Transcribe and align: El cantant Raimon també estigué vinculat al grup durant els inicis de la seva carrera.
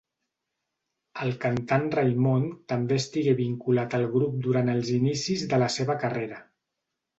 El 1.25 1.33
cantant 1.43 1.85
Raimon 1.97 2.47
també 2.73 2.97
estigué 3.03 3.37
vinculat 3.43 3.95
al 3.99 4.09
grup 4.17 4.43
durant 4.49 4.75
els 4.77 4.93
inicis 4.99 5.47
de 5.55 5.63
la 5.67 5.71
seva 5.79 6.01
carrera. 6.07 6.45